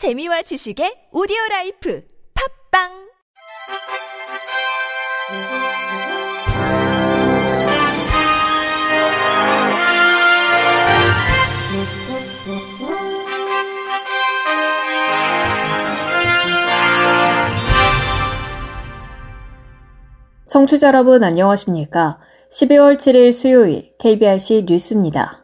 [0.00, 2.02] 재미와 지식의 오디오 라이프
[2.72, 2.88] 팝빵
[20.46, 22.18] 청취자 여러분 안녕하십니까?
[22.50, 25.39] 12월 7일 수요일 KBRC 뉴스입니다.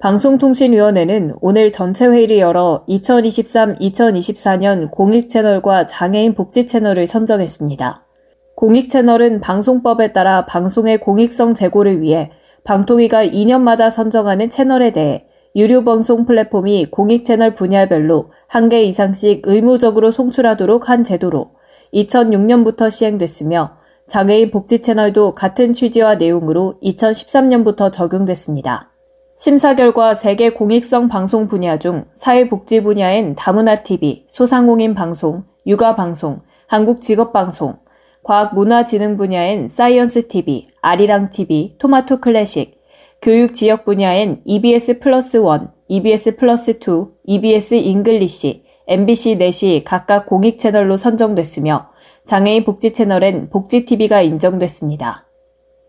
[0.00, 8.06] 방송통신위원회는 오늘 전체 회의를 열어 2023-2024년 공익 채널과 장애인 복지 채널을 선정했습니다.
[8.54, 12.30] 공익 채널은 방송법에 따라 방송의 공익성 제고를 위해
[12.62, 15.24] 방통위가 2년마다 선정하는 채널에 대해
[15.56, 21.50] 유료 방송 플랫폼이 공익 채널 분야별로 한 개 이상씩 의무적으로 송출하도록 한 제도로
[21.92, 28.92] 2006년부터 시행됐으며 장애인 복지 채널도 같은 취지와 내용으로 2013년부터 적용됐습니다.
[29.40, 37.78] 심사 결과 3개 공익성 방송 분야 중 사회복지 분야엔 다문화TV, 소상공인 방송, 육아방송, 한국직업방송,
[38.24, 42.80] 과학문화진흥 분야엔 사이언스TV, 아리랑TV, 토마토 클래식,
[43.22, 50.58] 교육 지역 분야엔 EBS 플러스 1, EBS 플러스 2, EBS 잉글리시, MBC 넷이 각각 공익
[50.58, 51.90] 채널로 선정됐으며
[52.24, 55.27] 장애인 복지 채널엔 복지TV가 인정됐습니다.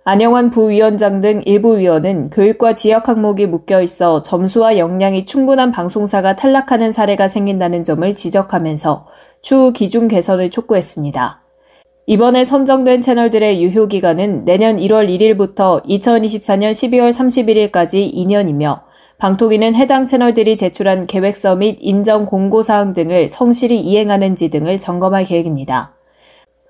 [0.05, 6.91] 안영환 부위원장 등 일부 위원은 교육과 지역 항목이 묶여 있어 점수와 역량이 충분한 방송사가 탈락하는
[6.94, 9.08] 사례가 생긴다는 점을 지적하면서
[9.41, 11.41] 추후 기준 개선을 촉구했습니다.
[12.06, 17.11] 이번에 선정된 채널들의 유효 기간은 내년 1월 1일부터 2024년 12월
[17.72, 18.81] 31일까지 2년이며
[19.19, 25.98] 방통위는 해당 채널들이 제출한 계획서 및 인정 공고 사항 등을 성실히 이행하는지 등을 점검할 계획입니다.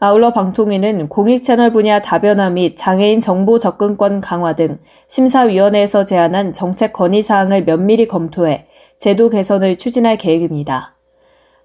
[0.01, 7.21] 아울러 방통위는 공익채널 분야 다변화 및 장애인 정보 접근권 강화 등 심사위원회에서 제안한 정책 건의
[7.21, 10.95] 사항을 면밀히 검토해 제도 개선을 추진할 계획입니다.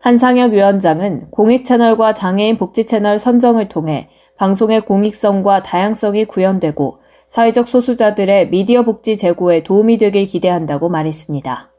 [0.00, 9.16] 한상혁 위원장은 공익채널과 장애인 복지채널 선정을 통해 방송의 공익성과 다양성이 구현되고 사회적 소수자들의 미디어 복지
[9.16, 11.70] 제고에 도움이 되길 기대한다고 말했습니다.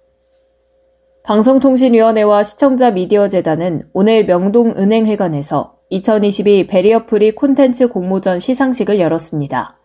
[1.23, 9.77] 방송통신위원회와 시청자 미디어 재단은 오늘 명동 은행회관에서 2022 베리어프리 콘텐츠 공모전 시상식을 열었습니다.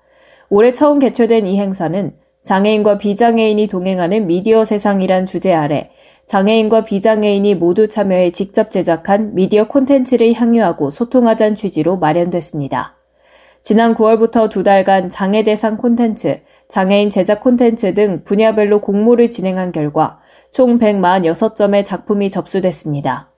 [0.49, 5.91] 올해 처음 개최된 이 행사는 장애인과 비장애인이 동행하는 미디어 세상이란 주제 아래
[6.27, 12.97] 장애인과 비장애인이 모두 참여해 직접 제작한 미디어 콘텐츠를 향유하고 소통하자는 취지로 마련됐습니다.
[13.63, 20.21] 지난 9월부터 두 달간 장애 대상 콘텐츠, 장애인 제작 콘텐츠 등 분야별로 공모를 진행한 결과
[20.51, 23.30] 총 146점의 작품이 접수됐습니다.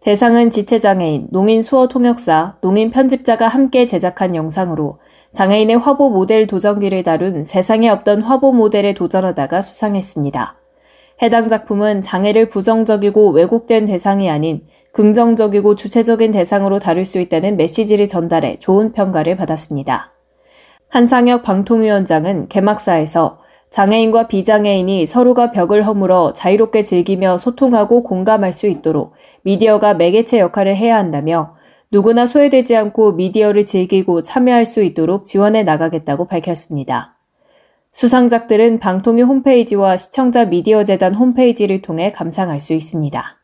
[0.00, 4.98] 대상은 지체장애인, 농인 수어 통역사, 농인 편집자가 함께 제작한 영상으로
[5.32, 10.56] 장애인의 화보 모델 도전기를 다룬 세상에 없던 화보 모델에 도전하다가 수상했습니다.
[11.20, 18.56] 해당 작품은 장애를 부정적이고 왜곡된 대상이 아닌 긍정적이고 주체적인 대상으로 다룰 수 있다는 메시지를 전달해
[18.60, 20.12] 좋은 평가를 받았습니다.
[20.88, 29.12] 한상혁 방통위원장은 개막사에서 장애인과 비장애인이 서로가 벽을 허물어 자유롭게 즐기며 소통하고 공감할 수 있도록
[29.42, 31.56] 미디어가 매개체 역할을 해야 한다며
[31.90, 37.16] 누구나 소외되지 않고 미디어를 즐기고 참여할 수 있도록 지원해 나가겠다고 밝혔습니다.
[37.92, 43.38] 수상작들은 방통위 홈페이지와 시청자 미디어 재단 홈페이지를 통해 감상할 수 있습니다.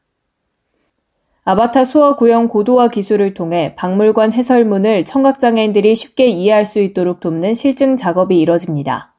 [1.47, 7.97] 아바타 수어 구형 고도화 기술을 통해 박물관 해설문을 청각장애인들이 쉽게 이해할 수 있도록 돕는 실증
[7.97, 9.14] 작업이 이뤄집니다.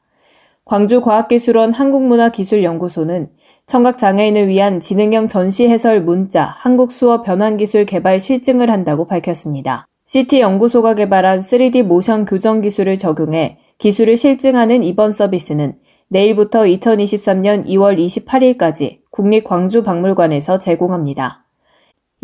[0.66, 3.30] 광주과학기술원 한국문화기술연구소는
[3.68, 9.86] 청각장애인을 위한 지능형 전시 해설 문자 한국수어 변환기술 개발 실증을 한다고 밝혔습니다.
[10.08, 15.76] CT연구소가 개발한 3D 모션 교정 기술을 적용해 기술을 실증하는 이번 서비스는
[16.08, 21.45] 내일부터 2023년 2월 28일까지 국립광주박물관에서 제공합니다.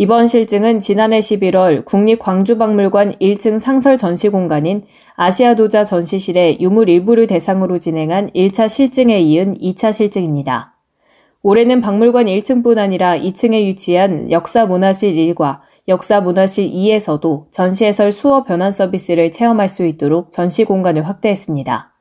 [0.02, 4.82] 이번 실증은 지난해 11월 국립광주박물관 1층 상설 전시 공간인
[5.14, 10.74] 아시아도자 전시실의 유물 일부를 대상으로 진행한 1차 실증에 이은 2차 실증입니다.
[11.44, 19.70] 올해는 박물관 1층뿐 아니라 2층에 위치한 역사문화실 1과 역사문화실 2에서도 전시해설 수어 변환 서비스를 체험할
[19.70, 21.94] 수 있도록 전시 공간을 확대했습니다.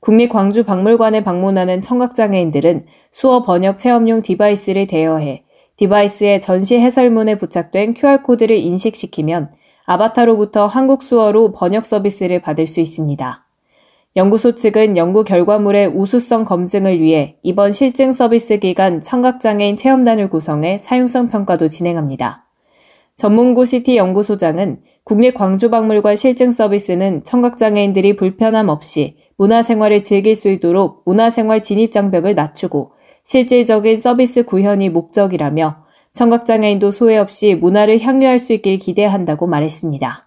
[0.00, 5.44] 국립광주박물관에 방문하는 청각장애인들은 수어 번역 체험용 device를 대여해
[5.78, 9.52] device에 전시 해설문에 부착된 QR코드를 인식시키면
[9.86, 13.44] 아바타로부터 한국 수어로 번역 서비스를 받을 수 있습니다.
[14.16, 21.28] 연구소 측은 연구 결과물의 우수성 검증을 위해 이번 실증 서비스 기간 청각장애인 체험단을 구성해 사용성
[21.28, 22.44] 평가도 진행합니다.
[23.14, 31.62] 전문구 CT 연구소장은 국립 광주박물관 실증 서비스는 청각장애인들이 불편함 없이 문화생활을 즐길 수 있도록 문화생활
[31.62, 32.97] 진입 장벽을 낮추고
[33.28, 35.84] 실질적인 서비스 구현이 목적이라며
[36.14, 40.22] 청각장애인도 소외 없이 문화를 향유할 수 있길 기대한다고 말했습니다.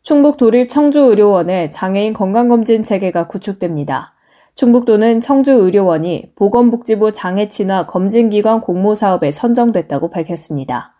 [0.00, 4.14] 충북 도립 청주의료원의 장애인 건강검진 체계가 구축됩니다.
[4.54, 10.95] 충북도는 청주의료원이 보건복지부 장애친화 검진기관 공모사업에 선정됐다고 밝혔습니다.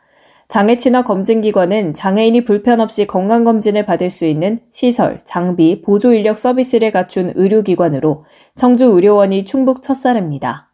[0.49, 7.33] 장애친화 검진기관은 장애인이 불편 없이 건강검진을 받을 수 있는 시설, 장비, 보조 인력 서비스를 갖춘
[7.35, 10.71] 의료기관으로 청주의료원이 충북 첫 사례입니다.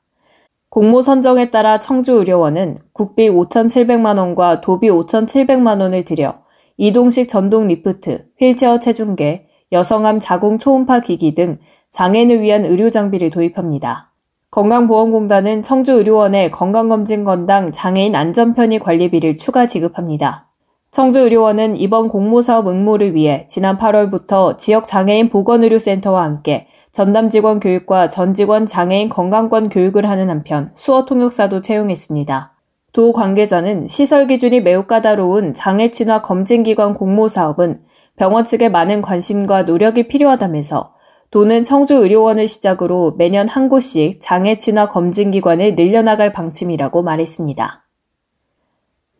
[0.68, 6.42] 공모 선정에 따라 청주의료원은 국비 5,700만원과 도비 5,700만원을 들여
[6.76, 11.58] 이동식 전동 리프트, 휠체어 체중계, 여성암 자궁 초음파 기기 등
[11.90, 14.11] 장애인을 위한 의료 장비를 도입합니다.
[14.52, 20.50] 건강보험공단은 청주의료원에 건강검진 건당 장애인 안전편의 관리비를 추가 지급합니다.
[20.90, 28.34] 청주의료원은 이번 공모사업 응모를 위해 지난 8월부터 지역 장애인 보건의료센터와 함께 전담 직원 교육과 전
[28.34, 32.52] 직원 장애인 건강권 교육을 하는 한편 수어 통역사도 채용했습니다.
[32.92, 37.80] 도 관계자는 시설 기준이 매우 까다로운 장애 친화 검진기관 공모 사업은
[38.16, 40.92] 병원 측의 많은 관심과 노력이 필요하다면서
[41.32, 47.86] 도는 청주의료원을 시작으로 매년 한 곳씩 장애 친화 검진 기관을 늘려나갈 방침이라고 말했습니다.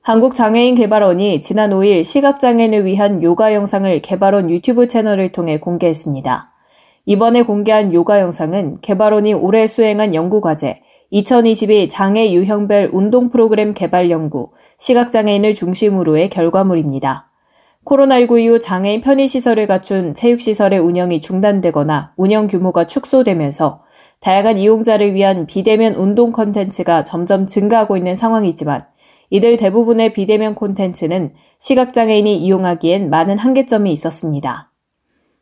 [0.02, 6.52] 한국장애인개발원이 지난 5일 시각장애인을 위한 요가 영상을 개발원 유튜브 채널을 통해 공개했습니다.
[7.06, 14.50] 이번에 공개한 요가 영상은 개발원이 올해 수행한 연구과제 2022 장애 유형별 운동 프로그램 개발 연구,
[14.76, 17.31] 시각장애인을 중심으로의 결과물입니다.
[17.84, 23.82] 코로나19 이후 장애인 편의시설을 갖춘 체육시설의 운영이 중단되거나 운영 규모가 축소되면서
[24.20, 28.86] 다양한 이용자를 위한 비대면 운동 콘텐츠가 점점 증가하고 있는 상황이지만
[29.30, 34.70] 이들 대부분의 비대면 콘텐츠는 시각장애인이 이용하기엔 많은 한계점이 있었습니다.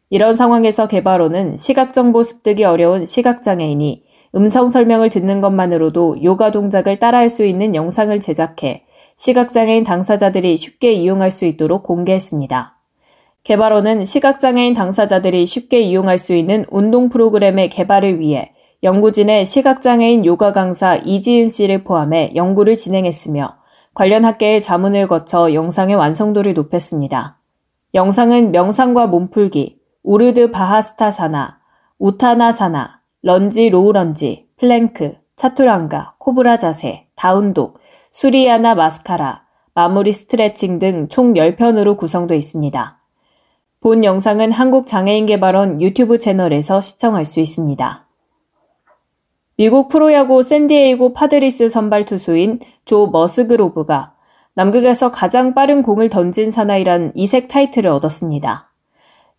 [0.09, 4.05] 이런 상황에서 개발원은 시각정보 습득이 어려운 시각장애인이
[4.35, 8.85] 음성 설명을 듣는 것만으로도 요가 동작을 따라할 수 있는 영상을 제작해
[9.21, 12.79] 시각장애인 당사자들이 쉽게 이용할 수 있도록 공개했습니다.
[13.43, 18.53] 개발원은 시각장애인 당사자들이 쉽게 이용할 수 있는 운동 프로그램의 개발을 위해
[18.83, 23.59] 연구진의 시각장애인 요가 강사 이지은 씨를 포함해 연구를 진행했으며
[23.93, 27.37] 관련 학계의 자문을 거쳐 영상의 완성도를 높였습니다.
[27.93, 31.59] 영상은 명상과 몸풀기, 우르드 바하스타사나,
[31.99, 37.81] 우타나사나, lunge low lunge, plank, 차투랑가, 코브라 자세, down dog,
[38.11, 43.01] 수리아 나마스카라, 마무리 스트레칭 등 총 10편으로 구성되어 있습니다.
[43.81, 48.09] 본 영상은 한국장애인개발원 유튜브 채널에서 시청할 수 있습니다.
[49.57, 54.15] 미국 프로야구 샌디에이고 파드리스 선발 투수인 조 머스그로브가
[54.55, 58.73] 남극에서 가장 빠른 공을 던진 사나이란 이색 타이틀을 얻었습니다.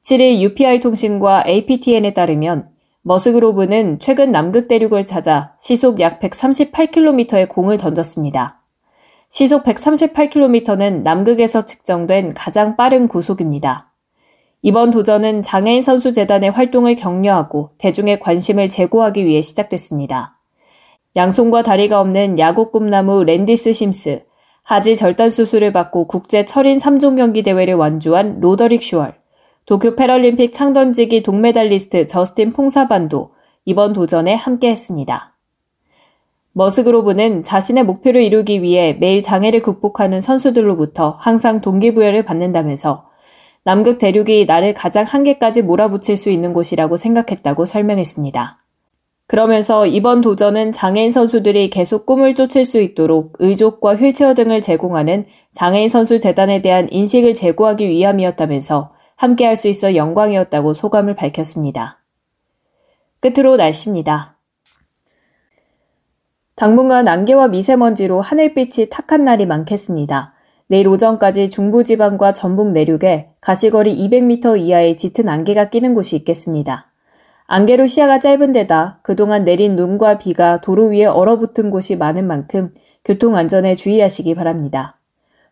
[0.03, 2.69] 7일 UPI 통신과 APTN에 따르면
[3.03, 8.60] 머스그로브는 최근 남극 대륙을 찾아 시속 약 138km의 공을 던졌습니다.
[9.31, 13.93] 시속 138km는 남극에서 측정된 가장 빠른 구속입니다.
[14.61, 20.37] 이번 도전은 장애인 선수 재단의 활동을 격려하고 대중의 관심을 제고하기 위해 시작됐습니다.
[21.15, 24.25] 양손과 다리가 없는 야구 꿈나무 랜디스 심스,
[24.63, 29.15] 하지 절단 수술을 받고 국제 철인 3종 경기 대회를 완주한 로더릭 슈얼,
[29.65, 33.31] 도쿄 패럴림픽 창던지기 동메달리스트 저스틴 퐁사반도
[33.63, 35.30] 이번 도전에 함께했습니다.
[36.53, 43.05] 머스그로브는 자신의 목표를 이루기 위해 매일 장애를 극복하는 선수들로부터 항상 동기부여를 받는다면서
[43.63, 48.57] 남극 대륙이 나를 가장 한계까지 몰아붙일 수 있는 곳이라고 생각했다고 설명했습니다.
[49.27, 55.87] 그러면서 이번 도전은 장애인 선수들이 계속 꿈을 쫓을 수 있도록 의족과 휠체어 등을 제공하는 장애인
[55.87, 61.99] 선수 재단에 대한 인식을 제고하기 위함이었다면서 함께 할 수 있어 영광이었다고 소감을 밝혔습니다.
[63.21, 64.30] 끝으로 날씨입니다.
[66.61, 70.35] 당분간 안개와 미세먼지로 하늘빛이 탁한 날이 많겠습니다.
[70.67, 76.91] 내일 오전까지 중부지방과 전북 내륙에 가시거리 200m 이하의 짙은 안개가 끼는 곳이 있겠습니다.
[77.47, 83.35] 안개로 시야가 짧은 데다 그동안 내린 눈과 비가 도로 위에 얼어붙은 곳이 많은 만큼 교통
[83.35, 84.99] 안전에 주의하시기 바랍니다.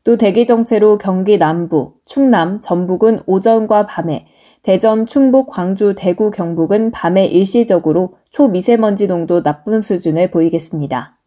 [0.04, 4.28] 또 대기 정체로 경기 남부, 충남, 전북은 오전과 밤에,
[4.62, 11.18] 대전, 충북, 광주, 대구, 경북은 밤에 일시적으로 초미세먼지 농도 나쁨 수준을 보이겠습니다.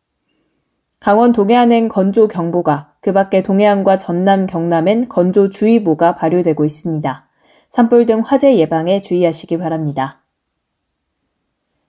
[1.01, 7.29] 강원 동해안엔 건조 경보가, 그 밖에 동해안과 전남, 경남엔 건조 주의보가 발효되고 있습니다.
[7.71, 10.23] 산불 등 화재 예방에 주의하시기 바랍니다.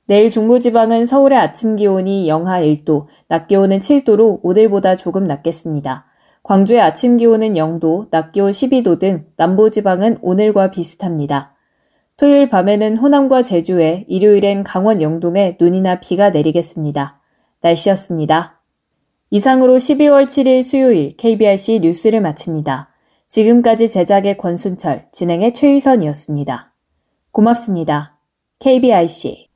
[0.05, 6.05] 내일 중부지방은 서울의 아침 기온이 영하 1도, 낮 기온은 7도로 오늘보다 조금 낮겠습니다.
[6.43, 11.55] 광주의 아침 기온은 0도, 낮 기온 12도 등 남부지방은 오늘과 비슷합니다.
[12.17, 17.21] 토요일 밤에는 호남과 제주에, 일요일엔 강원 영동에 눈이나 비가 내리겠습니다.
[17.62, 18.62] 날씨였습니다.
[19.29, 22.89] 이상으로 12월 7일 수요일 KBRC 뉴스를 마칩니다.
[23.29, 26.73] 지금까지 제작의 권순철, 진행의 최유선이었습니다.
[27.31, 28.19] 고맙습니다.
[28.59, 29.47] KBIC